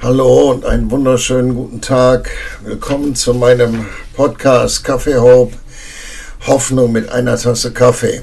[0.00, 2.30] Hallo und einen wunderschönen guten Tag.
[2.62, 5.54] Willkommen zu meinem Podcast Kaffee Hope.
[6.46, 8.22] Hoffnung mit einer Tasse Kaffee.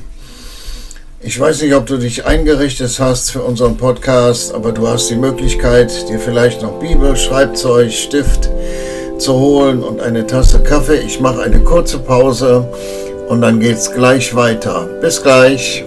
[1.19, 5.17] Ich weiß nicht, ob du dich eingerichtet hast für unseren Podcast, aber du hast die
[5.17, 8.49] Möglichkeit, dir vielleicht noch Bibel, Schreibzeug, Stift
[9.17, 11.01] zu holen und eine Tasse Kaffee.
[11.05, 12.71] Ich mache eine kurze Pause
[13.27, 14.87] und dann geht's gleich weiter.
[15.01, 15.83] Bis gleich.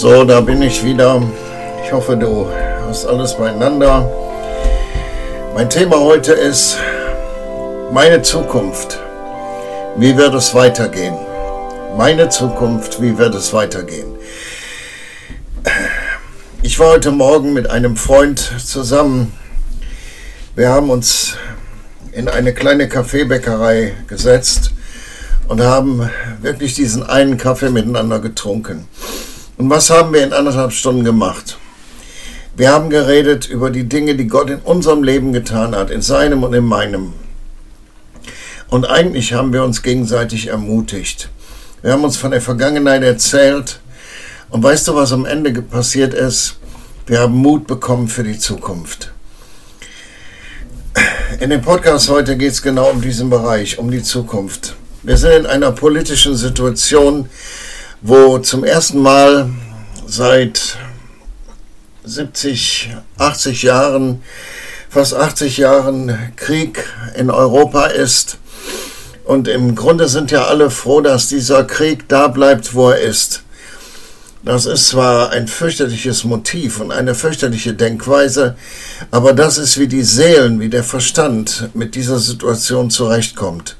[0.00, 1.20] So, da bin ich wieder.
[1.84, 2.48] Ich hoffe, du
[2.86, 4.08] hast alles beieinander.
[5.56, 6.78] Mein Thema heute ist
[7.92, 9.00] meine Zukunft.
[9.96, 11.16] Wie wird es weitergehen?
[11.96, 14.14] Meine Zukunft, wie wird es weitergehen?
[16.62, 19.32] Ich war heute Morgen mit einem Freund zusammen.
[20.54, 21.34] Wir haben uns
[22.12, 24.70] in eine kleine Kaffeebäckerei gesetzt
[25.48, 26.08] und haben
[26.40, 28.86] wirklich diesen einen Kaffee miteinander getrunken.
[29.58, 31.58] Und was haben wir in anderthalb Stunden gemacht?
[32.56, 36.44] Wir haben geredet über die Dinge, die Gott in unserem Leben getan hat, in seinem
[36.44, 37.12] und in meinem.
[38.68, 41.28] Und eigentlich haben wir uns gegenseitig ermutigt.
[41.82, 43.80] Wir haben uns von der Vergangenheit erzählt.
[44.50, 46.56] Und weißt du, was am Ende passiert ist?
[47.06, 49.12] Wir haben Mut bekommen für die Zukunft.
[51.40, 54.76] In dem Podcast heute geht es genau um diesen Bereich, um die Zukunft.
[55.02, 57.28] Wir sind in einer politischen Situation,
[58.02, 59.50] wo zum ersten Mal
[60.06, 60.78] seit
[62.04, 64.22] 70, 80 Jahren,
[64.88, 66.84] fast 80 Jahren Krieg
[67.16, 68.38] in Europa ist.
[69.24, 73.42] Und im Grunde sind ja alle froh, dass dieser Krieg da bleibt, wo er ist.
[74.44, 78.56] Das ist zwar ein fürchterliches Motiv und eine fürchterliche Denkweise,
[79.10, 83.76] aber das ist wie die Seelen, wie der Verstand mit dieser Situation zurechtkommt.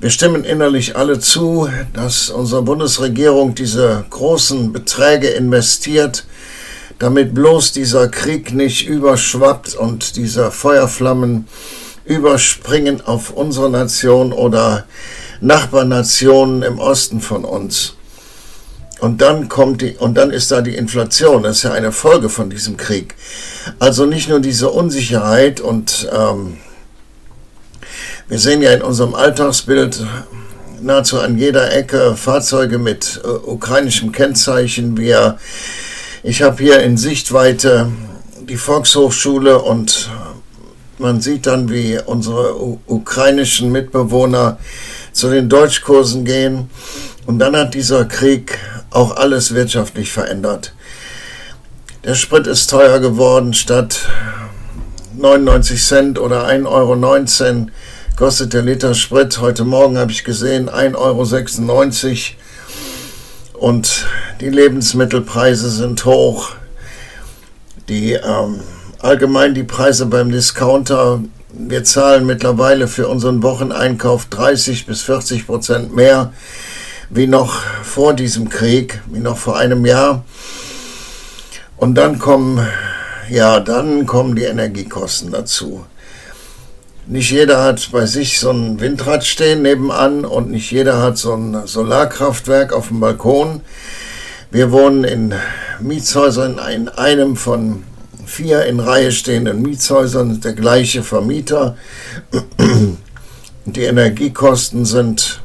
[0.00, 6.24] Wir stimmen innerlich alle zu, dass unsere Bundesregierung diese großen Beträge investiert,
[7.00, 11.48] damit bloß dieser Krieg nicht überschwappt und diese Feuerflammen
[12.04, 14.86] überspringen auf unsere Nation oder
[15.40, 17.94] Nachbarnationen im Osten von uns.
[19.00, 21.42] Und dann kommt die, und dann ist da die Inflation.
[21.42, 23.16] Das ist ja eine Folge von diesem Krieg.
[23.80, 26.58] Also nicht nur diese Unsicherheit und ähm,
[28.28, 30.04] wir sehen ja in unserem Alltagsbild
[30.82, 34.98] nahezu an jeder Ecke Fahrzeuge mit äh, ukrainischem Kennzeichen.
[34.98, 35.38] Wir,
[36.22, 37.90] ich habe hier in Sichtweite
[38.42, 40.10] die Volkshochschule und
[40.98, 42.54] man sieht dann, wie unsere
[42.86, 44.58] ukrainischen Mitbewohner
[45.12, 46.68] zu den Deutschkursen gehen.
[47.24, 48.58] Und dann hat dieser Krieg
[48.90, 50.74] auch alles wirtschaftlich verändert.
[52.04, 54.00] Der Sprit ist teuer geworden, statt
[55.16, 56.94] 99 Cent oder 1,19 Euro
[58.18, 59.40] kostet der Liter Sprit.
[59.40, 62.32] Heute Morgen habe ich gesehen 1,96
[63.52, 63.64] Euro.
[63.64, 64.06] Und
[64.40, 66.50] die Lebensmittelpreise sind hoch.
[67.88, 68.58] Die ähm,
[68.98, 71.22] allgemein die Preise beim Discounter.
[71.52, 76.32] Wir zahlen mittlerweile für unseren Wocheneinkauf 30 bis 40 Prozent mehr
[77.10, 80.24] wie noch vor diesem Krieg, wie noch vor einem Jahr.
[81.76, 82.66] Und dann kommen,
[83.30, 85.84] ja, dann kommen die Energiekosten dazu.
[87.10, 91.32] Nicht jeder hat bei sich so ein Windrad stehen nebenan und nicht jeder hat so
[91.32, 93.62] ein Solarkraftwerk auf dem Balkon.
[94.50, 95.32] Wir wohnen in
[95.80, 97.84] Mietshäusern in einem von
[98.26, 101.78] vier in Reihe stehenden Mietshäusern, der gleiche Vermieter.
[103.64, 105.40] Die Energiekosten sind,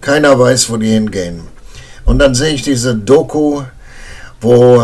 [0.00, 1.40] keiner weiß, wo die hingehen.
[2.04, 3.64] Und dann sehe ich diese Doku,
[4.40, 4.80] wo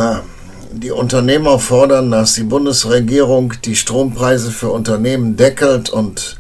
[0.73, 6.39] die Unternehmer fordern, dass die Bundesregierung die Strompreise für Unternehmen deckelt und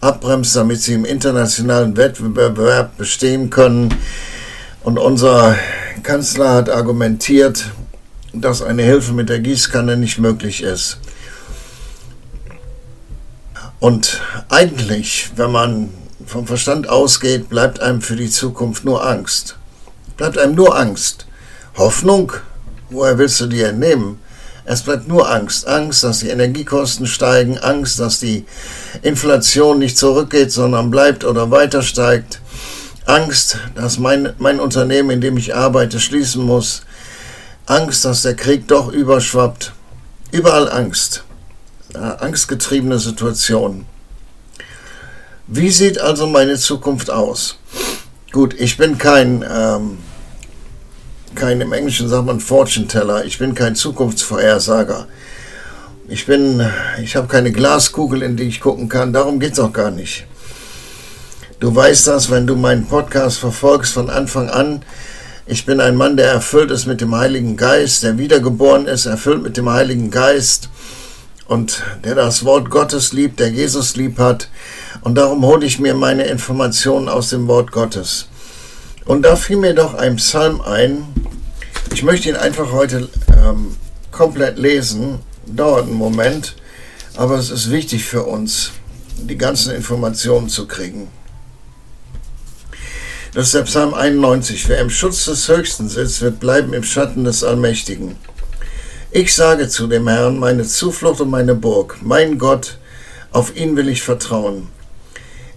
[0.00, 3.94] abbremst, damit sie im internationalen Wettbewerb bestehen können.
[4.82, 5.56] Und unser
[6.02, 7.70] Kanzler hat argumentiert,
[8.32, 10.98] dass eine Hilfe mit der Gießkanne nicht möglich ist.
[13.78, 15.88] Und eigentlich, wenn man
[16.26, 19.56] vom Verstand ausgeht, bleibt einem für die Zukunft nur Angst.
[20.16, 21.26] Bleibt einem nur Angst.
[21.76, 22.32] Hoffnung
[22.90, 24.18] Woher willst du die entnehmen?
[24.64, 25.66] Es bleibt nur Angst.
[25.66, 28.44] Angst, dass die Energiekosten steigen, Angst, dass die
[29.02, 32.40] Inflation nicht zurückgeht, sondern bleibt oder weiter steigt.
[33.06, 36.82] Angst, dass mein, mein Unternehmen, in dem ich arbeite, schließen muss.
[37.66, 39.72] Angst, dass der Krieg doch überschwappt.
[40.32, 41.24] Überall Angst.
[41.94, 43.86] Angstgetriebene Situation.
[45.46, 47.58] Wie sieht also meine Zukunft aus?
[48.30, 49.98] Gut, ich bin kein, ähm,
[51.34, 55.06] kein im Englischen sagt man Fortune Teller, ich bin kein Zukunftsvorhersager.
[56.08, 56.66] Ich bin,
[57.02, 60.26] ich habe keine Glaskugel, in die ich gucken kann, darum geht es auch gar nicht.
[61.60, 64.82] Du weißt das, wenn du meinen Podcast verfolgst von Anfang an.
[65.46, 69.42] Ich bin ein Mann, der erfüllt ist mit dem Heiligen Geist, der wiedergeboren ist, erfüllt
[69.42, 70.68] mit dem Heiligen Geist
[71.46, 74.48] und der das Wort Gottes liebt, der Jesus lieb hat.
[75.02, 78.28] Und darum hole ich mir meine Informationen aus dem Wort Gottes.
[79.04, 81.08] Und da fiel mir doch ein Psalm ein.
[81.92, 83.76] Ich möchte ihn einfach heute ähm,
[84.10, 85.18] komplett lesen.
[85.46, 86.54] Dauert einen Moment,
[87.16, 88.70] aber es ist wichtig für uns,
[89.16, 91.08] die ganzen Informationen zu kriegen.
[93.34, 94.68] Das ist der Psalm 91.
[94.68, 98.16] Wer im Schutz des Höchsten sitzt, wird bleiben im Schatten des Allmächtigen.
[99.10, 102.78] Ich sage zu dem Herrn, meine Zuflucht und meine Burg, mein Gott,
[103.32, 104.68] auf ihn will ich vertrauen.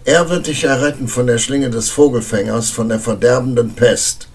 [0.06, 4.27] Er wird dich erretten von der Schlinge des Vogelfängers, von der verderbenden Pest.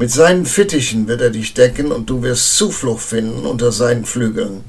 [0.00, 4.64] Mit seinen Fittichen wird er dich decken und du wirst Zuflucht finden unter seinen Flügeln.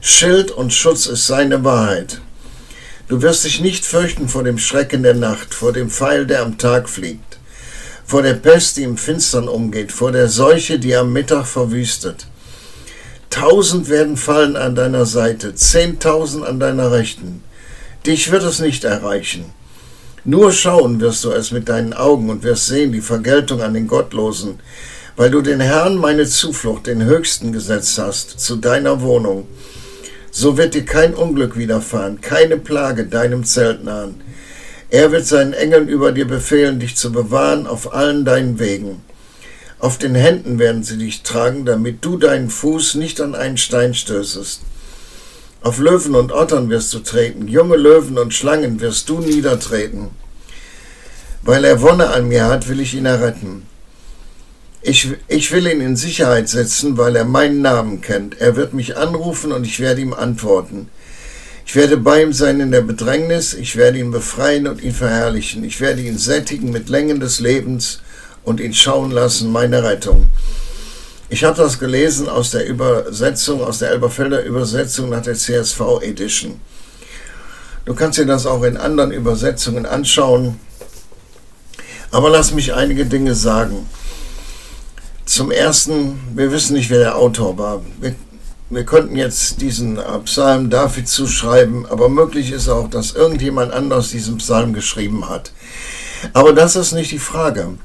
[0.00, 2.20] Schild und Schutz ist seine Wahrheit.
[3.06, 6.58] Du wirst dich nicht fürchten vor dem Schrecken der Nacht, vor dem Pfeil, der am
[6.58, 7.38] Tag fliegt,
[8.04, 12.26] vor der Pest, die im Finstern umgeht, vor der Seuche, die am Mittag verwüstet.
[13.30, 17.44] Tausend werden fallen an deiner Seite, zehntausend an deiner Rechten.
[18.06, 19.44] Dich wird es nicht erreichen.
[20.24, 23.88] Nur schauen wirst du es mit deinen Augen und wirst sehen die Vergeltung an den
[23.88, 24.60] Gottlosen,
[25.16, 29.48] weil du den Herrn meine Zuflucht, den Höchsten, gesetzt hast, zu deiner Wohnung.
[30.30, 34.20] So wird dir kein Unglück widerfahren, keine Plage deinem Zelt nahen.
[34.90, 39.02] Er wird seinen Engeln über dir befehlen, dich zu bewahren auf allen deinen Wegen.
[39.80, 43.92] Auf den Händen werden sie dich tragen, damit du deinen Fuß nicht an einen Stein
[43.92, 44.60] stößest.
[45.62, 50.10] Auf Löwen und Ottern wirst du treten, junge Löwen und Schlangen wirst du niedertreten.
[51.42, 53.62] Weil er Wonne an mir hat, will ich ihn erretten.
[54.82, 58.40] Ich, ich will ihn in Sicherheit setzen, weil er meinen Namen kennt.
[58.40, 60.88] Er wird mich anrufen und ich werde ihm antworten.
[61.64, 65.62] Ich werde bei ihm sein in der Bedrängnis, ich werde ihn befreien und ihn verherrlichen.
[65.62, 68.00] Ich werde ihn sättigen mit Längen des Lebens
[68.42, 70.26] und ihn schauen lassen, meine Rettung.
[71.32, 76.60] Ich habe das gelesen aus der Übersetzung, aus der Elberfelder Übersetzung nach der CSV Edition.
[77.86, 80.60] Du kannst dir das auch in anderen Übersetzungen anschauen.
[82.10, 83.88] Aber lass mich einige Dinge sagen.
[85.24, 87.80] Zum Ersten, wir wissen nicht, wer der Autor war.
[87.98, 88.14] Wir,
[88.68, 94.36] wir könnten jetzt diesen Psalm David zuschreiben, aber möglich ist auch, dass irgendjemand anders diesen
[94.36, 95.52] Psalm geschrieben hat.
[96.34, 97.78] Aber das ist nicht die Frage.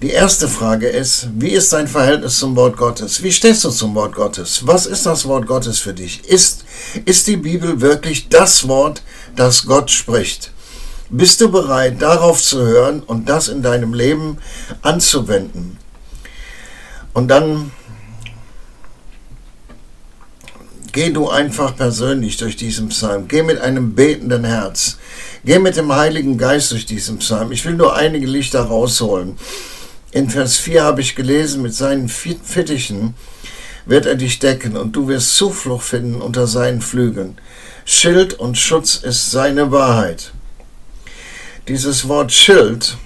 [0.00, 3.20] Die erste Frage ist, wie ist dein Verhältnis zum Wort Gottes?
[3.24, 4.64] Wie stehst du zum Wort Gottes?
[4.64, 6.24] Was ist das Wort Gottes für dich?
[6.24, 6.64] Ist,
[7.04, 9.02] ist die Bibel wirklich das Wort,
[9.34, 10.52] das Gott spricht?
[11.10, 14.38] Bist du bereit, darauf zu hören und das in deinem Leben
[14.82, 15.78] anzuwenden?
[17.12, 17.72] Und dann
[20.92, 23.26] geh du einfach persönlich durch diesen Psalm.
[23.26, 24.98] Geh mit einem betenden Herz.
[25.44, 27.50] Geh mit dem Heiligen Geist durch diesen Psalm.
[27.50, 29.36] Ich will nur einige Lichter rausholen.
[30.10, 33.14] In Vers 4 habe ich gelesen, mit seinen Fittichen
[33.84, 37.38] wird er dich decken und du wirst Zuflucht finden unter seinen Flügeln.
[37.84, 40.32] Schild und Schutz ist seine Wahrheit.
[41.68, 42.96] Dieses Wort Schild,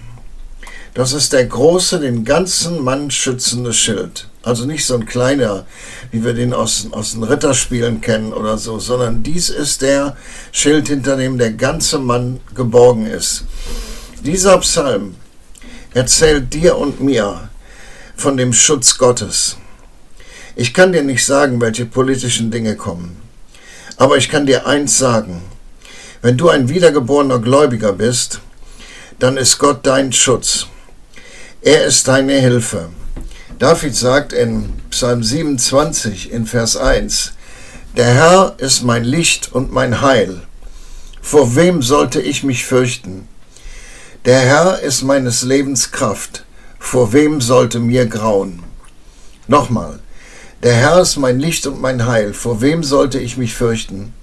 [0.95, 4.29] das ist der große, den ganzen Mann schützende Schild.
[4.45, 5.67] Also nicht so ein kleiner,
[6.12, 10.17] wie wir den aus, aus den Ritterspielen kennen oder so, sondern dies ist der
[10.53, 13.45] Schild, hinter dem der ganze Mann geborgen ist.
[14.25, 15.17] Dieser Psalm
[15.95, 17.49] erzählt dir und mir
[18.17, 19.57] von dem Schutz Gottes.
[20.57, 23.17] Ich kann dir nicht sagen, welche politischen Dinge kommen,
[23.97, 25.43] aber ich kann dir eins sagen.
[26.21, 28.41] Wenn du ein wiedergeborener Gläubiger bist,
[29.19, 30.67] dann ist Gott dein Schutz.
[31.63, 32.91] Er ist deine Hilfe.
[33.59, 37.33] David sagt in Psalm 27 in Vers 1,
[37.97, 40.43] Der Herr ist mein Licht und mein Heil.
[41.21, 43.29] Vor wem sollte ich mich fürchten?
[44.25, 46.45] Der Herr ist meines Lebens Kraft,
[46.79, 48.62] vor wem sollte mir grauen?
[49.49, 49.99] Nochmal,
[50.62, 54.14] der Herr ist mein Licht und mein Heil, vor wem sollte ich mich fürchten?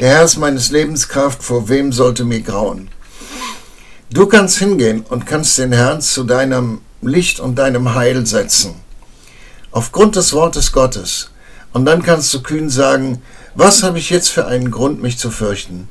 [0.00, 2.90] Der Herr ist meines Lebens Kraft, vor wem sollte mir grauen?
[4.10, 8.74] Du kannst hingehen und kannst den Herrn zu deinem Licht und deinem Heil setzen.
[9.70, 11.30] Aufgrund des Wortes Gottes.
[11.72, 13.22] Und dann kannst du kühn sagen,
[13.54, 15.88] was habe ich jetzt für einen Grund, mich zu fürchten?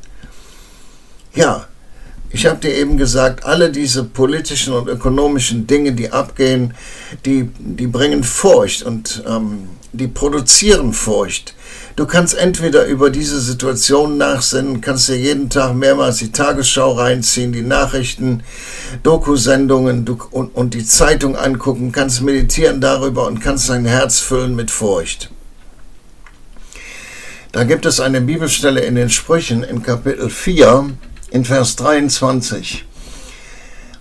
[1.33, 1.65] Ja,
[2.33, 6.73] Ich habe dir eben gesagt, alle diese politischen und ökonomischen Dinge, die abgehen,
[7.25, 11.53] die, die bringen Furcht und ähm, die produzieren Furcht.
[11.97, 17.51] Du kannst entweder über diese Situation nachsinnen, kannst dir jeden Tag mehrmals die Tagesschau reinziehen,
[17.51, 18.43] die Nachrichten,
[19.03, 24.71] Dokusendungen und, und die Zeitung angucken, kannst meditieren darüber und kannst dein Herz füllen mit
[24.71, 25.31] Furcht.
[27.51, 30.91] Da gibt es eine Bibelstelle in den Sprüchen in Kapitel 4,
[31.31, 32.85] in Vers 23.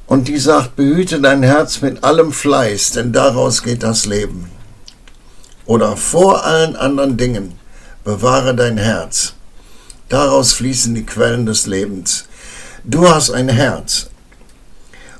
[0.06, 4.50] Und die sagt, behüte dein Herz mit allem Fleiß, denn daraus geht das Leben.
[5.64, 7.58] Oder vor allen anderen Dingen
[8.02, 9.34] bewahre dein Herz.
[10.08, 12.25] Daraus fließen die Quellen des Lebens.
[12.82, 14.10] Du hast ein Herz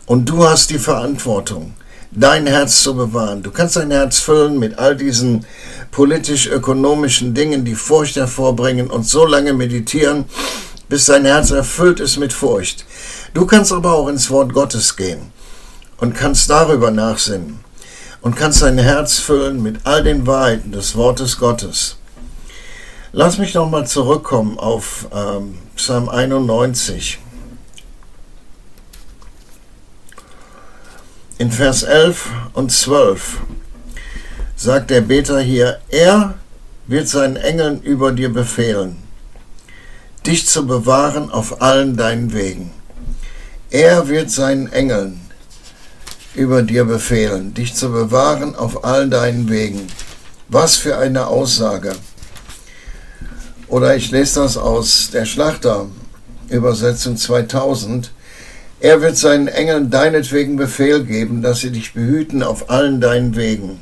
[0.07, 1.75] und du hast die Verantwortung,
[2.11, 3.45] dein Herz zu bewahren.
[3.45, 5.47] Du kannst dein Herz füllen mit all diesen
[5.93, 10.25] politisch-ökonomischen Dingen, die Furcht hervorbringen und so lange meditieren,
[10.91, 12.85] bis dein Herz erfüllt ist mit Furcht.
[13.33, 15.33] Du kannst aber auch ins Wort Gottes gehen
[15.99, 17.61] und kannst darüber nachsinnen
[18.21, 21.97] und kannst dein Herz füllen mit all den Wahrheiten des Wortes Gottes.
[23.13, 27.19] Lass mich nochmal zurückkommen auf ähm, Psalm 91.
[31.39, 33.39] In Vers 11 und 12
[34.57, 36.35] sagt der Beter hier, er
[36.89, 38.97] wird seinen Engeln über dir befehlen,
[40.27, 42.71] dich zu bewahren auf allen deinen Wegen.
[43.71, 45.21] Er wird seinen Engeln
[46.35, 49.87] über dir befehlen, dich zu bewahren auf allen deinen Wegen.
[50.49, 51.93] Was für eine Aussage.
[53.69, 58.11] Oder ich lese das aus der Schlachter-Übersetzung 2000.
[58.81, 63.81] Er wird seinen Engeln deinetwegen Befehl geben, dass sie dich behüten auf allen deinen Wegen.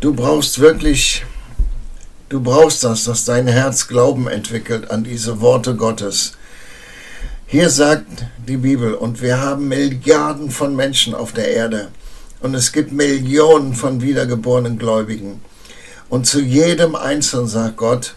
[0.00, 1.24] Du brauchst wirklich,
[2.34, 6.32] du brauchst das, dass dein Herz Glauben entwickelt an diese Worte Gottes.
[7.46, 8.08] Hier sagt
[8.48, 11.92] die Bibel, und wir haben Milliarden von Menschen auf der Erde,
[12.40, 15.42] und es gibt Millionen von wiedergeborenen Gläubigen.
[16.08, 18.16] Und zu jedem Einzelnen sagt Gott,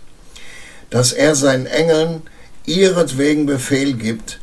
[0.90, 2.24] dass er seinen Engeln
[2.66, 4.40] ihretwegen Befehl gibt,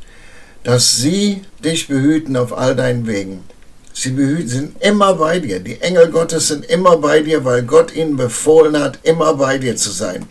[0.63, 3.43] dass sie dich behüten auf all deinen Wegen.
[3.97, 4.13] Sie
[4.47, 5.61] sind immer bei dir.
[5.61, 9.77] Die Engel Gottes sind immer bei dir, weil Gott ihnen befohlen hat, immer bei dir
[9.77, 10.27] zu sein.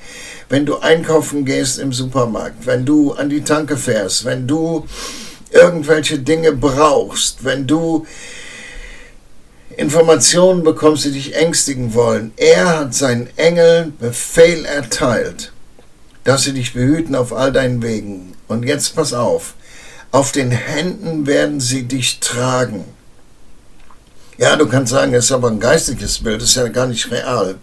[0.50, 4.86] Wenn du einkaufen gehst im Supermarkt, wenn du an die Tanke fährst, wenn du
[5.50, 8.06] irgendwelche Dinge brauchst, wenn du
[9.78, 12.34] Informationen bekommst, die dich ängstigen wollen.
[12.36, 15.54] Er hat seinen Engeln Befehl erteilt,
[16.26, 18.34] dass sie dich behüten auf all deinen Wegen.
[18.48, 19.56] Und jetzt pass auf,
[20.12, 22.84] auf den Händen werden sie dich tragen.
[24.38, 27.12] Ja, du kannst sagen, es ist aber ein geistiges Bild, das ist ja gar nicht
[27.12, 27.56] real.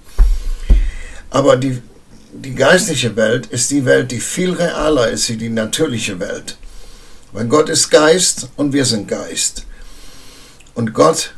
[1.28, 1.82] Aber die,
[2.32, 6.56] die geistliche Welt ist die Welt, die viel realer ist wie die natürliche Welt.
[7.32, 9.66] Weil Gott ist Geist und wir sind Geist.
[10.74, 11.34] Und Gott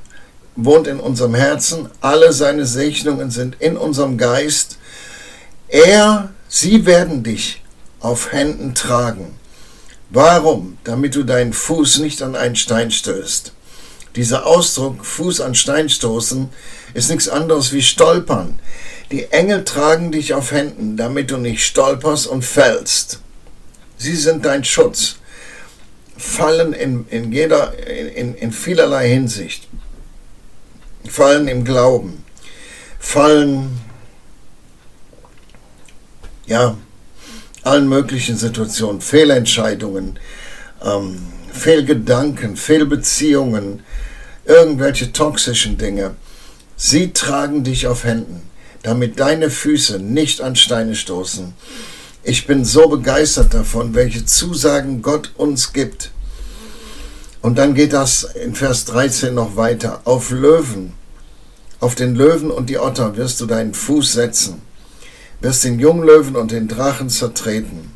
[0.55, 4.77] wohnt in unserem Herzen, alle seine Segnungen sind in unserem Geist.
[5.69, 7.63] Er, sie werden dich
[8.01, 9.39] auf Händen tragen.
[10.11, 10.77] Warum?
[10.85, 13.53] Damit du deinen Fuß nicht an einen Stein stößt.
[14.17, 16.51] Dieser Ausdruck Fuß an Stein stoßen
[16.95, 18.59] ist nichts anderes wie stolpern.
[19.11, 23.21] Die Engel tragen dich auf Händen, damit du nicht stolperst und fällst.
[23.97, 25.17] Sie sind dein Schutz.
[26.17, 29.69] Fallen in, in, jeder, in, in vielerlei Hinsicht
[31.09, 32.25] fallen im Glauben,
[32.99, 33.81] fallen
[36.47, 36.77] ja
[37.65, 40.19] allen möglichen Situationen, Fehlentscheidungen,
[40.83, 43.83] ähm, Fehlgedanken, Fehlbeziehungen,
[44.45, 46.15] irgendwelche toxischen Dinge.
[46.77, 48.43] Sie tragen dich auf Händen,
[48.83, 51.55] damit deine Füße nicht an Steine stoßen.
[52.25, 56.11] Ich bin so begeistert davon, welche Zusagen Gott uns gibt.
[57.41, 60.01] Und dann geht das in Vers 13 noch weiter.
[60.05, 60.93] Auf Löwen,
[61.81, 64.63] auf den Löwen und die Otter wirst du deinen Fuß setzen,
[65.41, 67.92] wirst den Junglöwen und den Drachen zertreten.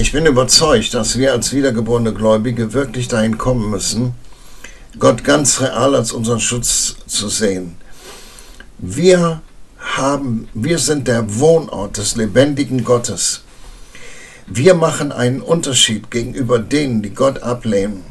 [0.00, 4.14] Ich bin überzeugt, dass wir als wiedergeborene Gläubige wirklich dahin kommen müssen,
[5.00, 7.74] Gott ganz real als unseren Schutz zu sehen.
[8.78, 9.42] Wir
[9.76, 13.42] haben, wir sind der Wohnort des lebendigen Gottes.
[14.46, 18.04] Wir machen einen Unterschied gegenüber denen, die Gott ablehnen.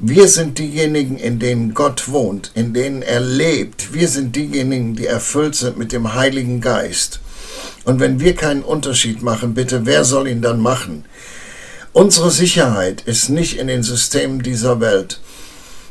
[0.00, 3.94] Wir sind diejenigen, in denen Gott wohnt, in denen er lebt.
[3.94, 7.20] Wir sind diejenigen, die erfüllt sind mit dem Heiligen Geist.
[7.90, 11.04] Und wenn wir keinen Unterschied machen, bitte, wer soll ihn dann machen?
[11.92, 15.18] Unsere Sicherheit ist nicht in den Systemen dieser Welt.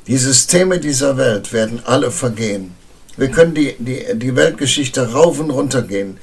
[0.07, 2.73] Die Systeme dieser Welt werden alle vergehen.
[3.17, 6.19] Wir können die, die, die Weltgeschichte rauf und runter gehen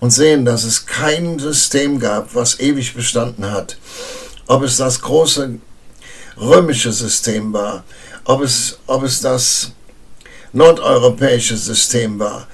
[0.00, 3.78] und sehen, dass es kein System gab, was ewig bestanden hat.
[4.48, 5.60] Ob es das große
[6.40, 7.84] römische System war,
[8.24, 9.70] ob es, ob es das
[10.52, 12.48] nordeuropäische System war,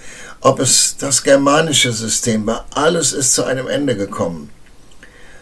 [0.46, 4.48] ob es das germanische System war, alles ist zu einem Ende gekommen.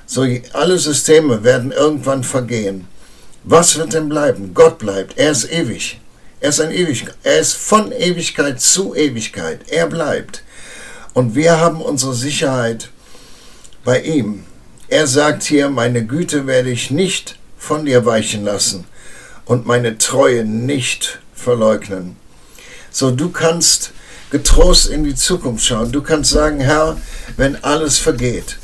[0.07, 2.89] So, alle Systeme werden irgendwann vergehen.
[3.43, 4.55] Was wird denn bleiben?
[4.55, 5.19] Gott bleibt.
[5.19, 6.01] Er ist ewig.
[6.41, 7.05] Er ist ein ewig.
[7.23, 9.69] Er ist von Ewigkeit zu Ewigkeit.
[9.69, 10.43] Er bleibt.
[11.13, 12.89] Und wir haben unsere Sicherheit
[13.85, 14.45] bei ihm.
[14.89, 18.87] Er sagt hier, meine Güte werde ich nicht von dir weichen lassen
[19.45, 22.17] und meine Treue nicht verleugnen.
[22.91, 23.93] So, du kannst
[24.31, 25.93] getrost in die Zukunft schauen.
[25.93, 26.97] Du kannst sagen, Herr,
[27.37, 28.57] wenn alles vergeht,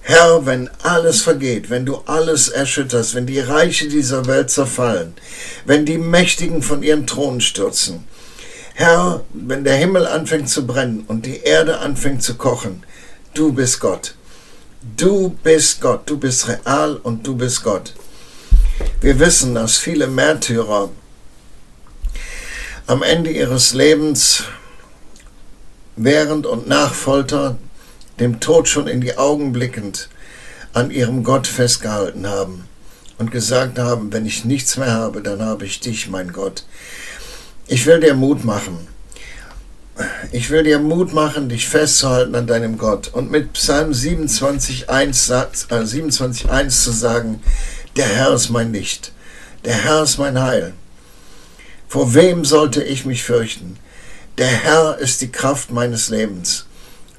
[0.00, 5.14] Herr, wenn alles vergeht, wenn du alles erschütterst, wenn die Reiche dieser Welt zerfallen,
[5.64, 8.04] wenn die Mächtigen von ihren Thronen stürzen,
[8.74, 12.82] Herr, wenn der Himmel anfängt zu brennen und die Erde anfängt zu kochen,
[13.34, 14.14] du bist Gott.
[14.96, 17.94] Du bist Gott, du bist real und du bist Gott.
[19.00, 20.90] Wir wissen, dass viele Märtyrer
[22.88, 24.42] am Ende ihres Lebens
[25.96, 27.56] während und nach Folter
[28.20, 30.08] dem Tod schon in die Augen blickend,
[30.72, 32.64] an ihrem Gott festgehalten haben
[33.18, 36.64] und gesagt haben, wenn ich nichts mehr habe, dann habe ich dich, mein Gott.
[37.66, 38.88] Ich will dir Mut machen.
[40.30, 45.86] Ich will dir Mut machen, dich festzuhalten an deinem Gott und mit Psalm 27.1 äh,
[45.86, 47.42] 27, zu sagen,
[47.96, 49.12] der Herr ist mein Licht,
[49.66, 50.72] der Herr ist mein Heil.
[51.88, 53.76] Vor wem sollte ich mich fürchten?
[54.38, 56.64] Der Herr ist die Kraft meines Lebens.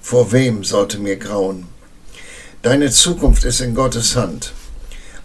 [0.01, 1.67] Vor wem sollte mir grauen?
[2.63, 4.51] Deine Zukunft ist in Gottes Hand.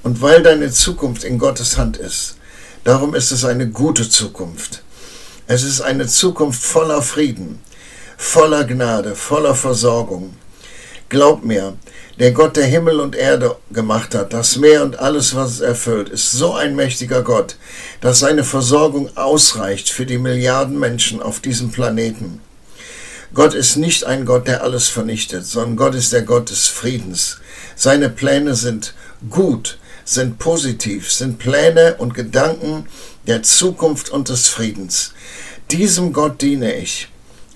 [0.02, 2.36] Und weil deine Zukunft in Gottes Hand ist,
[2.84, 4.82] darum ist es eine gute Zukunft.
[5.46, 7.58] Es ist eine Zukunft voller Frieden,
[8.18, 10.36] voller Gnade, voller Versorgung.
[11.08, 11.78] Glaub mir,
[12.18, 16.08] der Gott, der Himmel und Erde gemacht hat, das Meer und alles, was es erfüllt,
[16.08, 17.56] ist so ein mächtiger Gott,
[18.00, 22.40] dass seine Versorgung ausreicht für die Milliarden Menschen auf diesem Planeten.
[23.34, 27.38] Gott ist nicht ein Gott, der alles vernichtet, sondern Gott ist der Gott des Friedens.
[27.76, 28.94] Seine Pläne sind
[29.30, 32.86] gut, sind positiv, sind Pläne und Gedanken
[33.28, 35.12] der Zukunft und des Friedens.
[35.70, 37.08] Diesem Gott diene ich.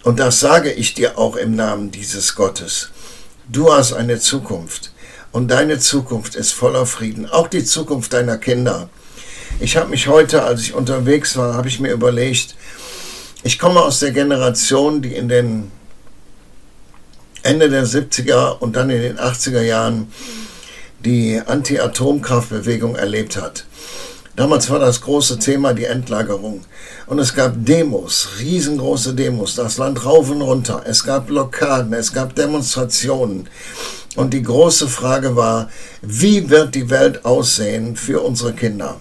[0.05, 2.92] Und das sage ich dir auch im Namen dieses Gottes.
[3.53, 4.93] Du hast eine Zukunft.
[5.31, 7.29] Und deine Zukunft ist voller Frieden.
[7.29, 8.89] Auch die Zukunft deiner Kinder.
[9.61, 12.57] Ich habe mich heute, als ich unterwegs war, habe ich mir überlegt,
[13.43, 15.71] ich komme aus der Generation, die in den
[17.43, 20.11] Ende der 70er und dann in den 80er Jahren
[21.01, 23.67] die Anti-Atomkraftbewegung erlebt hat.
[24.43, 26.65] Damals war das große Thema die Endlagerung.
[27.07, 30.83] Und es gab Demos, riesengroße Demos, das Land rauf und runter.
[30.85, 33.49] Es gab Blockaden, es gab Demonstrationen.
[34.17, 38.97] Und die große Frage war, wie wird die Welt aussehen für unsere Kinder?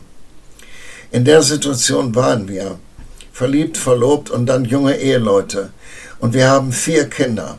[1.10, 2.78] In der Situation waren wir
[3.34, 5.72] verliebt, verlobt und dann junge Eheleute.
[6.20, 7.58] Und wir haben vier Kinder.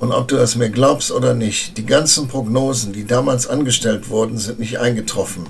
[0.00, 4.38] Und ob du das mir glaubst oder nicht, die ganzen Prognosen, die damals angestellt wurden,
[4.38, 5.46] sind nicht eingetroffen.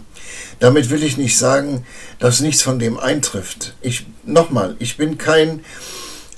[0.58, 1.86] Damit will ich nicht sagen,
[2.18, 3.74] dass nichts von dem eintrifft.
[3.80, 5.64] Ich, nochmal, ich bin kein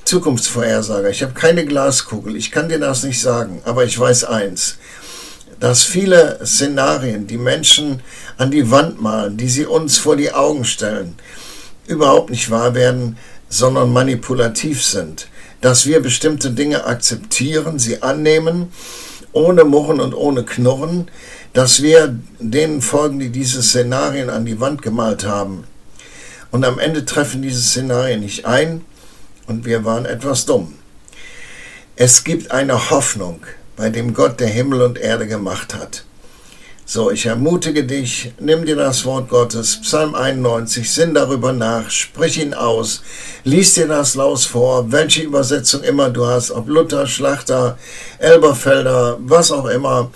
[0.04, 1.08] Zukunftsvorhersager.
[1.08, 2.36] Ich habe keine Glaskugel.
[2.36, 3.62] Ich kann dir das nicht sagen.
[3.64, 4.76] Aber ich weiß eins,
[5.58, 8.02] dass viele Szenarien, die Menschen
[8.36, 11.14] an die Wand malen, die sie uns vor die Augen stellen,
[11.86, 13.16] überhaupt nicht wahr werden,
[13.48, 15.28] sondern manipulativ sind.
[15.62, 18.70] Dass wir bestimmte Dinge akzeptieren, sie annehmen,
[19.32, 21.10] ohne Murren und ohne Knurren,
[21.54, 25.64] dass wir denen folgen, die diese Szenarien an die Wand gemalt haben.
[26.50, 28.84] Und am Ende treffen diese Szenarien nicht ein
[29.46, 30.74] und wir waren etwas dumm.
[31.96, 33.40] Es gibt eine Hoffnung
[33.76, 36.04] bei dem Gott, der Himmel und Erde gemacht hat.
[36.94, 42.38] So, ich ermutige dich, nimm dir das Wort Gottes, Psalm 91, sinn darüber nach, sprich
[42.38, 43.02] ihn aus,
[43.44, 47.78] lies dir das laus vor, welche Übersetzung immer du hast, ob Luther, Schlachter,
[48.18, 50.10] Elberfelder, was auch immer.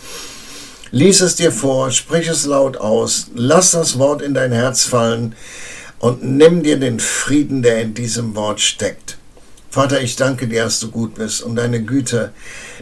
[0.90, 5.34] Lies es dir vor, sprich es laut aus, lass das Wort in dein Herz fallen
[5.98, 9.16] und nimm dir den Frieden, der in diesem Wort steckt.
[9.70, 12.34] Vater, ich danke dir, dass du gut bist und deine Güte,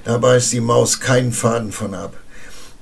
[0.02, 2.14] dabei ist die Maus keinen Faden von ab.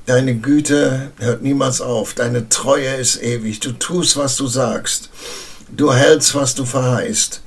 [0.06, 5.10] Deine Güte hört niemals auf, deine Treue ist ewig, du tust, was du sagst,
[5.70, 7.40] du hältst, was du verheißt.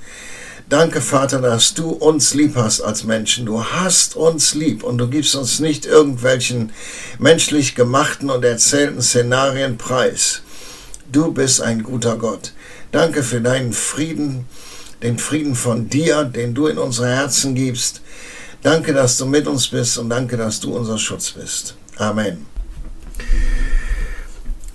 [0.69, 3.45] Danke, Vater, dass du uns lieb hast als Menschen.
[3.45, 6.71] Du hast uns lieb und du gibst uns nicht irgendwelchen
[7.19, 10.41] menschlich gemachten und erzählten Szenarien preis.
[11.11, 12.53] Du bist ein guter Gott.
[12.91, 14.45] Danke für deinen Frieden,
[15.03, 18.01] den Frieden von dir, den du in unsere Herzen gibst.
[18.63, 21.75] Danke, dass du mit uns bist und danke, dass du unser Schutz bist.
[21.97, 22.45] Amen.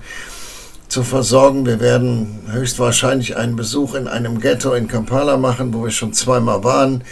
[0.88, 1.66] zu versorgen.
[1.66, 6.64] Wir werden höchstwahrscheinlich einen Besuch in einem Ghetto in Kampala machen, wo wir schon zweimal
[6.64, 7.04] waren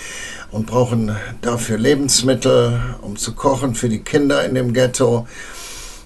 [0.51, 5.27] und brauchen dafür Lebensmittel, um zu kochen für die Kinder in dem Ghetto.